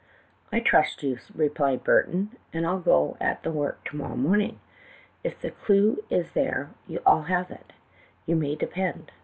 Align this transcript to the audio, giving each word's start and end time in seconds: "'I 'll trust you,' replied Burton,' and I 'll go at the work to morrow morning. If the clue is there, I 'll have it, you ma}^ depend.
"'I 0.51 0.57
'll 0.59 0.63
trust 0.63 1.03
you,' 1.03 1.19
replied 1.35 1.83
Burton,' 1.83 2.31
and 2.53 2.65
I 2.65 2.71
'll 2.71 2.79
go 2.79 3.17
at 3.21 3.43
the 3.43 3.51
work 3.51 3.83
to 3.85 3.95
morrow 3.95 4.15
morning. 4.15 4.59
If 5.23 5.39
the 5.39 5.51
clue 5.51 6.03
is 6.09 6.31
there, 6.31 6.71
I 6.89 6.97
'll 7.05 7.21
have 7.25 7.51
it, 7.51 7.71
you 8.25 8.35
ma}^ 8.35 8.57
depend. 8.57 9.11